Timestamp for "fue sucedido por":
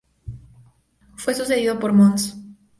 1.15-1.93